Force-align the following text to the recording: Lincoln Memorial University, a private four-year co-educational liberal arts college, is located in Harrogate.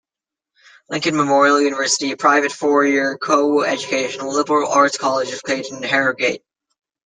Lincoln 0.89 1.15
Memorial 1.15 1.61
University, 1.61 2.11
a 2.11 2.17
private 2.17 2.51
four-year 2.51 3.19
co-educational 3.19 4.33
liberal 4.33 4.67
arts 4.67 4.97
college, 4.97 5.29
is 5.29 5.43
located 5.47 5.73
in 5.73 5.83
Harrogate. 5.83 6.41